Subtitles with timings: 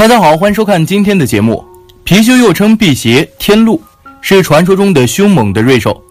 [0.00, 1.62] 大家好，欢迎收看今天的节目。
[2.06, 3.82] 貔貅又称辟邪、天禄，
[4.22, 6.02] 是传说中的凶猛的瑞兽。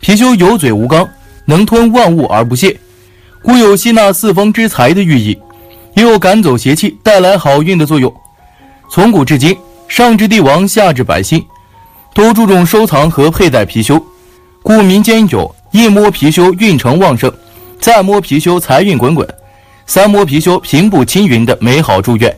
[0.00, 1.08] 貔貅有嘴无肛，
[1.44, 2.78] 能吞万物而不泄，
[3.42, 5.36] 故有吸纳四方之财的寓意，
[5.96, 8.14] 也有赶走邪气、带来好运的作用。
[8.88, 9.58] 从古至今，
[9.88, 11.44] 上至帝王，下至百姓，
[12.14, 14.00] 都注重收藏和佩戴貔貅，
[14.62, 17.34] 故民间有一摸貔貅运程旺盛，
[17.80, 19.28] 再摸貔貅财运滚滚，
[19.86, 22.32] 三摸貔貅平步青云的美好祝愿。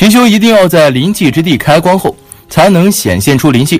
[0.00, 2.16] 貔貅一定要在灵气之地开光后，
[2.48, 3.78] 才能显现出灵性。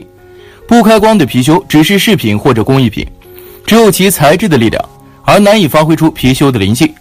[0.68, 3.06] 不开光的貔貅只是饰品或者工艺品，
[3.64, 4.84] 只有其材质的力量，
[5.24, 6.92] 而难以发挥出貔貅的灵性。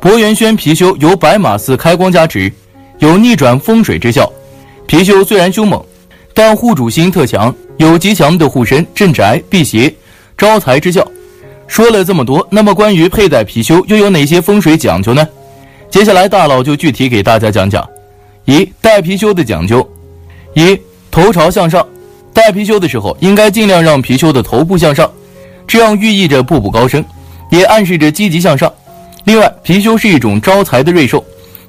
[0.00, 2.52] 博元轩貔貅由白马寺开光加持，
[3.00, 4.32] 有逆转风水之效。
[4.86, 5.84] 貔貅虽然凶猛，
[6.32, 9.92] 但护主心特强，有极强的护身、镇宅、辟邪、
[10.36, 11.04] 招财之效。
[11.66, 15.26] 说了这么多，那么关于佩戴貔貅又有哪些风水讲究呢？
[15.90, 17.84] 接下来大佬就具体给大家讲讲。
[18.48, 19.86] 一戴貔貅的讲究：
[20.54, 21.86] 一头朝向上，
[22.32, 25.12] 戴貔貅的时候应该尽量让貔貅的头部向上，
[25.66, 27.04] 这样寓意着步步高升，
[27.50, 28.72] 也暗示着积极向上。
[29.24, 31.22] 另外，貔貅是一种招财的瑞兽，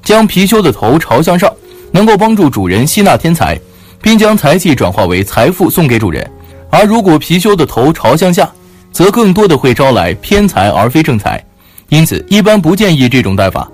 [0.05, 1.53] 将貔貅的头朝向上，
[1.91, 3.59] 能够帮助主人吸纳天财，
[4.01, 6.25] 并将财气转化为财富送给主人；
[6.69, 8.49] 而如果貔貅的头朝向下，
[8.93, 11.43] 则更多的会招来偏财而非正财，
[11.89, 13.69] 因此一般不建议这种戴法。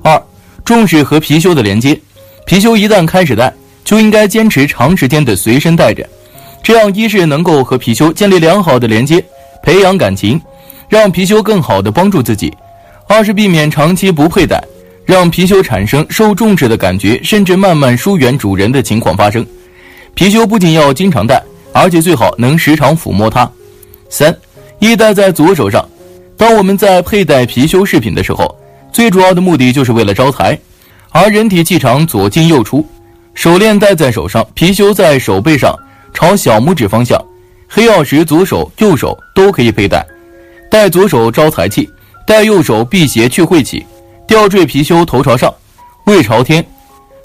[0.00, 0.22] 二
[0.64, 2.00] 重视和貔貅的连接。
[2.48, 3.52] 貔貅一旦开始戴，
[3.84, 6.08] 就应该坚持长时间的随身带着，
[6.62, 9.22] 这样一是能够和貔貅建立良好的连接，
[9.62, 10.40] 培养感情，
[10.88, 12.50] 让貔貅更好的帮助自己；
[13.06, 14.58] 二是避免长期不佩戴，
[15.04, 19.44] 让貔貅产生受重视的感觉，甚至慢慢疏远主人的情况发生。
[20.16, 21.42] 貔貅不仅要经常戴，
[21.74, 23.46] 而且最好能时常抚摸它。
[24.08, 24.34] 三，
[24.78, 25.86] 一戴在左手上，
[26.34, 28.58] 当我们在佩戴貔貅饰品的时候，
[28.90, 30.58] 最主要的目的就是为了招财。
[31.10, 32.86] 而人体气场左进右出，
[33.34, 35.74] 手链戴在手上，貔貅在手背上，
[36.12, 37.20] 朝小拇指方向。
[37.68, 40.06] 黑曜石左手、右手都可以佩戴。
[40.70, 41.88] 戴左手招财气，
[42.26, 43.86] 戴右手辟邪去晦气。
[44.26, 45.52] 吊坠貔貅头朝上，
[46.04, 46.64] 胃朝天，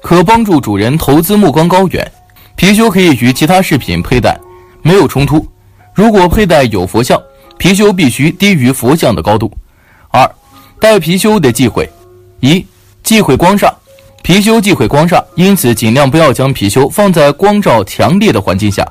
[0.02, 2.10] 可帮助主人投资目光高远。
[2.58, 4.40] 貔貅可以与其他饰品佩戴，
[4.82, 5.46] 没有冲突。
[5.94, 7.22] 如果佩戴有佛像，
[7.60, 9.52] 貔貅必须低于佛像的高度。
[10.10, 10.30] 二，
[10.80, 11.90] 戴貔貅的忌讳，
[12.40, 12.66] 一。
[13.04, 13.70] 忌讳光煞，
[14.24, 18.88] 貔貅忌讳光煞，因此尽量不要将貔貅放在光照强烈的环境下。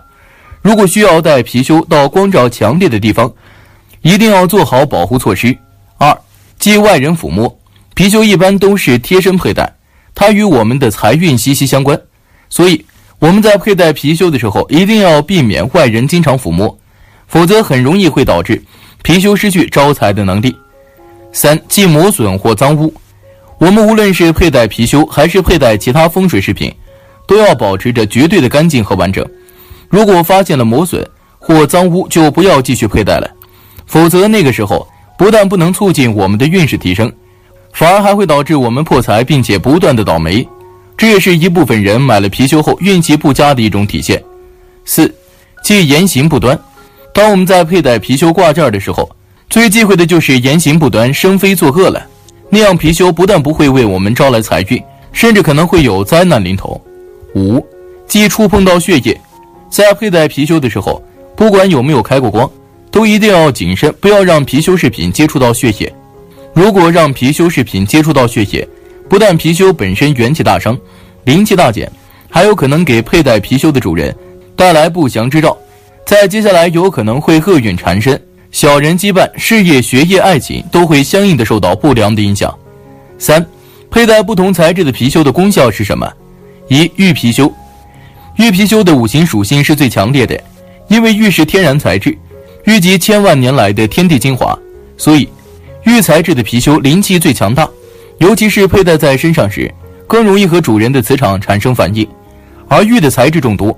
[0.60, 3.32] 如果需要带貔貅到光照强烈的地方，
[4.02, 5.56] 一定要做好保护措施。
[5.96, 6.14] 二，
[6.58, 7.48] 忌外人抚摸，
[7.94, 9.72] 貔貅一般都是贴身佩戴，
[10.14, 11.98] 它与我们的财运息息相关，
[12.50, 12.84] 所以
[13.18, 16.78] 我们在佩戴貔貅的时候，一定要避免外人经常抚摸，
[17.26, 18.62] 否则很容易会导致
[19.02, 20.54] 貔貅失去招财的能力。
[21.32, 22.92] 三，忌磨损或脏污。
[23.62, 26.74] 我们无论是佩戴貔貅，还是佩戴其他风水饰品，
[27.28, 29.24] 都要保持着绝对的干净和完整。
[29.88, 31.08] 如果发现了磨损
[31.38, 33.30] 或脏污，就不要继续佩戴了，
[33.86, 34.84] 否则那个时候
[35.16, 37.12] 不但不能促进我们的运势提升，
[37.72, 40.44] 反而还会导致我们破财，并且不断的倒霉。
[40.96, 44.20] 这也是一部分人买了貔貅后运气不佳的一种体现。
[44.84, 45.14] 四，
[45.62, 46.58] 忌言行不端。
[47.14, 49.08] 当我们在佩戴貔貅挂件的时候，
[49.48, 52.08] 最忌讳的就是言行不端、生非作恶了。
[52.54, 54.78] 那样貔貅不但不会为我们招来财运，
[55.10, 56.78] 甚至可能会有灾难临头。
[57.34, 57.66] 五，
[58.06, 59.18] 忌触碰到血液，
[59.70, 61.02] 在佩戴貔貅的时候，
[61.34, 62.48] 不管有没有开过光，
[62.90, 65.90] 都一定要谨慎，不要让貔貅饰品接触到血液。
[66.52, 68.68] 如果让貔貅饰品接触到血液，
[69.08, 70.78] 不但貔貅本身元气大伤，
[71.24, 71.90] 灵气大减，
[72.28, 74.14] 还有可能给佩戴貔貅的主人
[74.54, 75.56] 带来不祥之兆，
[76.04, 78.20] 在接下来有可能会厄运缠身。
[78.52, 82.54] 小人羁绊，事业、学业、爱情都会相应的受到不良的影响。
[83.18, 83.44] 三，
[83.90, 86.06] 佩戴不同材质的貔貅的功效是什么？
[86.68, 87.50] 一玉貔貅，
[88.36, 90.38] 玉貔貅的五行属性是最强烈的，
[90.88, 92.16] 因为玉是天然材质，
[92.64, 94.56] 玉集千万年来的天地精华，
[94.98, 95.26] 所以
[95.84, 97.66] 玉材质的貔貅灵气最强大，
[98.18, 99.72] 尤其是佩戴在身上时，
[100.06, 102.06] 更容易和主人的磁场产生反应。
[102.68, 103.76] 而玉的材质众多，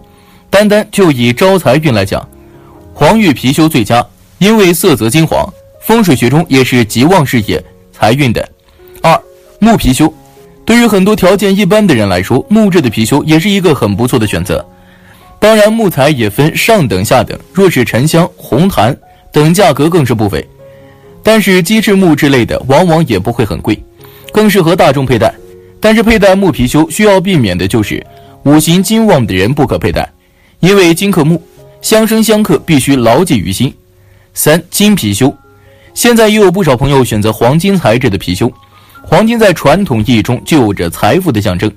[0.50, 2.28] 单单就以招财运来讲，
[2.92, 4.04] 黄玉貔貅最佳。
[4.38, 5.48] 因为色泽金黄，
[5.80, 8.46] 风水学中也是极旺事业财运的。
[9.02, 9.20] 二
[9.58, 10.12] 木貔貅，
[10.64, 14.64] 对于很多条件一般的人来说，木质的貔貅也是一个很不错的选择。
[15.38, 18.96] 当然，木材也分上等下等，若是沉香、红檀
[19.32, 20.46] 等，价格更是不菲。
[21.22, 23.82] 但是鸡翅木之类的，往往也不会很贵，
[24.32, 25.32] 更适合大众佩戴。
[25.80, 28.04] 但是佩戴木貔貅需要避免的就是
[28.44, 30.10] 五行金旺的人不可佩戴，
[30.60, 31.42] 因为金克木，
[31.82, 33.74] 相生相克，必须牢记于心。
[34.34, 35.32] 三金貔貅，
[35.94, 38.52] 现在也有不少朋友选择黄金材质的貔貅。
[39.00, 41.70] 黄金在传统意义中就有着财富的象征，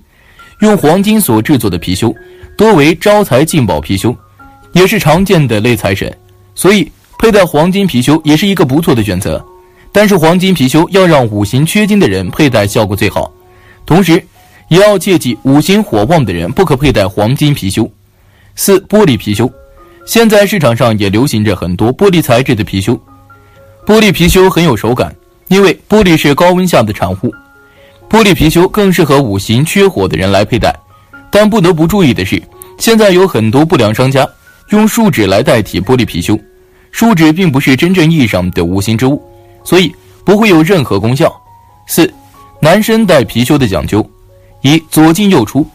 [0.62, 2.14] 用黄金所制作的貔貅
[2.58, 4.16] 多为招财进宝貔貅，
[4.72, 6.12] 也是常见的类财神，
[6.56, 9.44] 所以佩戴黄金貔貅也是一个不错的选择。
[9.92, 13.32] 但是黄金貔貅要让五行缺金的人佩戴效果最好。
[13.86, 14.22] 同时，
[14.68, 17.90] 也要切记五行火旺的人不可佩戴黄金貔貅。
[18.56, 19.52] 四、玻璃貔貅，
[20.08, 22.98] 现在市场上也流行着很多玻璃材质的貔貅。
[23.86, 25.14] 玻璃貔貅很有手感，
[25.50, 27.16] 因为玻璃是高温下的产物。
[28.10, 30.74] 玻璃貔貅更适合五行缺火的人来佩戴。
[31.30, 32.42] 但不得不注意的是，
[32.80, 34.26] 现在有很多不良商家
[34.70, 36.42] 用树脂来代替玻璃貔貅，
[36.90, 39.22] 树脂并不是真正意义上的五行之物，
[39.66, 39.94] 所以
[40.24, 41.30] 不会有任何功效。
[41.86, 42.12] 四。
[42.62, 44.10] 男生戴貔貅的讲究，
[44.62, 45.68] 一左进右出。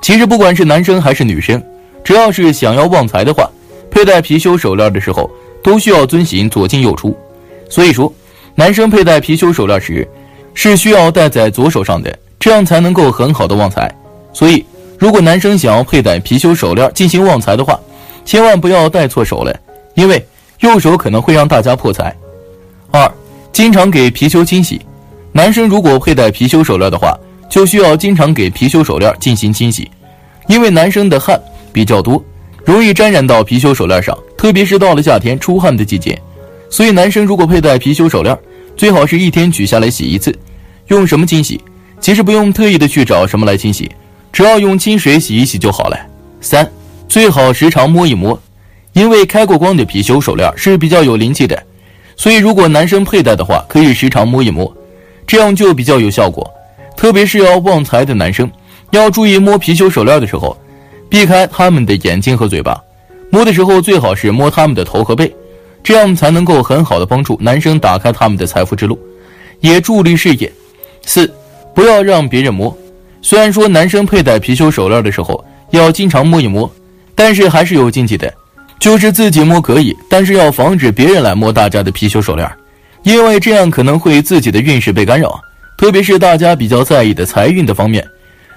[0.00, 1.62] 其实不管是男生还是女生，
[2.02, 3.50] 只要是想要旺财的话，
[3.90, 5.30] 佩戴貔貅手链的时候
[5.62, 7.16] 都需要遵循左进右出。
[7.68, 8.12] 所以说，
[8.54, 10.08] 男生佩戴貔貅手链时
[10.54, 13.92] 是需要戴在左手上的，这样才能够很好的旺财。
[14.32, 14.64] 所以，
[14.98, 17.78] 如果男生想要佩戴貔貅手链进行旺财的话，
[18.24, 19.54] 千万不要戴错手了，
[19.94, 20.24] 因为
[20.60, 22.14] 右手可能会让大家破财。
[22.90, 23.10] 二，
[23.52, 24.80] 经常给貔貅清洗。
[25.32, 27.16] 男生如果佩戴貔貅手链的话，
[27.48, 29.90] 就需要经常给貔貅手链进行清洗，
[30.48, 31.40] 因为男生的汗
[31.72, 32.22] 比较多，
[32.64, 36.20] 容易沾染到貔貅手链上，特别是到了夏天出汗的季节。
[36.68, 38.36] 所以男生如果佩戴貔貅手链，
[38.76, 40.36] 最好是一天取下来洗一次。
[40.88, 41.60] 用什么清洗？
[42.00, 43.90] 其实不用特意的去找什么来清洗，
[44.32, 45.96] 只要用清水洗一洗就好了。
[46.40, 46.70] 三，
[47.08, 48.40] 最好时常摸一摸，
[48.92, 51.62] 因为开过光的貔貅手链是比较有灵气的，
[52.16, 54.72] 所以如果男生佩戴的话，可以时常摸一摸。
[55.26, 56.48] 这样就比较有效果，
[56.96, 58.50] 特别是要旺财的男生，
[58.90, 60.56] 要注意摸貔貅手链的时候，
[61.10, 62.80] 避开他们的眼睛和嘴巴。
[63.30, 65.30] 摸的时候最好是摸他们的头和背，
[65.82, 68.98] 这样才能够很好的帮助男生打开他们的财富之路，
[69.60, 70.50] 也助力事业。
[71.04, 71.30] 四，
[71.74, 72.76] 不要让别人摸。
[73.22, 76.72] 虽然说男生佩戴貔貅手链的时候要经常摸一摸，
[77.14, 78.32] 但是还是有禁忌的，
[78.78, 82.50] 就是自己摸可以，但是要防止别人来摸大家的貔貅手链。
[83.02, 85.40] 因为这样可能会自己的运势被干扰，
[85.78, 88.06] 特别是大家比较在意的财运的方面，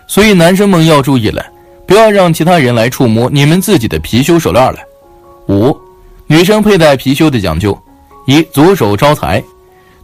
[0.07, 1.45] 所以男生们要注意了，
[1.85, 4.79] 不要让其他人来触摸你们自己的貔貅手链了。
[5.47, 5.77] 五，
[6.27, 7.77] 女生佩戴貔貅的讲究：
[8.25, 9.43] 一，左手招财。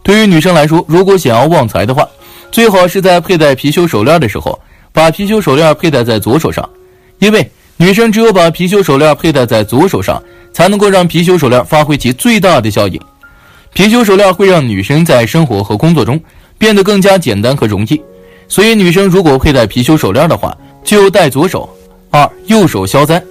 [0.02, 2.06] 对于女生来说，如果想要旺财的话，
[2.50, 4.58] 最好是在佩戴貔貅手链的时候，
[4.92, 6.68] 把貔貅手链佩戴在左手上，
[7.18, 10.22] 因为女生只有把貔貅手链佩戴在左手上，
[10.52, 13.00] 才能够让貔貅手链发挥其最大的效应。
[13.74, 16.20] 貔貅手链会让女生在生活和工作中
[16.58, 18.00] 变得更加简单和容易，
[18.50, 21.70] 所以女生如果佩戴貔貅手链的话，就戴左手。
[22.10, 23.22] 二，右手消灾。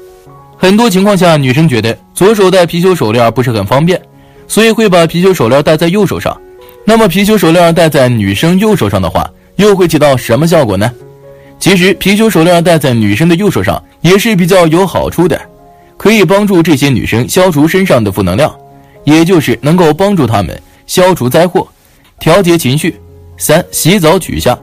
[0.57, 4.01] 很多情况下，女生觉得左手戴貔貅手链不是很方便，
[4.47, 6.35] 所以会把貔貅手链戴在右手上。
[6.85, 10.89] 那么，貔貅手链戴在女生右手上的话，又会起到什么效果呢？
[11.59, 15.37] 其实，貔貅手链戴在女生的右手上也是比较有好处的，
[15.97, 18.49] 可以帮助这些女生消除身上的负能量。
[19.03, 21.67] 也就是能够帮助她们消除灾祸，
[22.19, 22.95] 调节情绪。
[23.37, 24.57] 三、洗澡取下。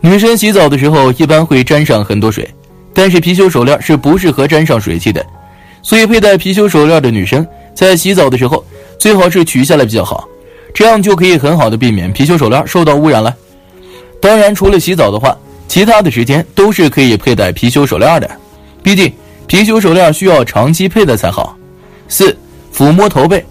[0.00, 2.48] 女生洗澡的时候一般会沾上很多水，
[2.94, 5.24] 但是貔貅手链是不适合沾上水汽的，
[5.82, 8.64] 所以佩戴貔貅手链的女生在洗澡的时候
[8.98, 10.26] 最好是取下来比较好，
[10.72, 13.34] 这样就可以很好的避免貔貅手链受到污染了。
[14.20, 15.36] 当然，除了洗澡的话，
[15.68, 18.30] 其他的时间都是可以佩戴貔貅手链的，
[18.82, 19.12] 毕竟
[19.48, 21.56] 貔貅手链需要长期佩戴才好。
[22.08, 22.36] 四、
[22.74, 23.44] 抚摸头背。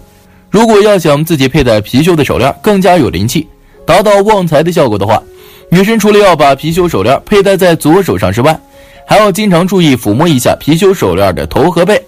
[0.50, 3.46] 如果要想自己佩戴貔貅的手链更加有灵气，
[3.86, 5.22] 达到旺财的效果的话，
[5.70, 8.58] 女生除了要把貔貅手链佩戴在左手上之外，
[9.06, 12.00] 还要经常注意抚摸一下貔貅手链的头和背，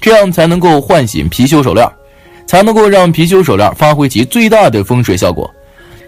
[0.00, 1.88] 这样才能够唤醒貔貅手链，
[2.46, 5.48] 才能够让貔貅手链发挥其最大的风水效果，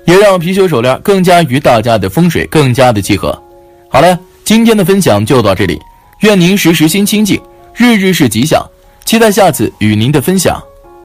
[0.04, 3.40] 也让貔貅手链更加与大家的风水更加的契合。
[3.88, 5.80] 好了，今天的分享就到这里，
[6.20, 7.40] 愿您时时心清静，
[7.74, 8.60] 日日是吉祥，
[9.04, 10.60] 期待下次与您的分享。